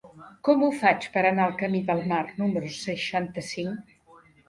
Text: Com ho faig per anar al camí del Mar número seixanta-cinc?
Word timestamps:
Com 0.47 0.63
ho 0.67 0.69
faig 0.83 1.05
per 1.17 1.23
anar 1.33 1.45
al 1.45 1.55
camí 1.61 1.83
del 1.91 2.03
Mar 2.15 2.25
número 2.43 2.75
seixanta-cinc? 2.81 3.99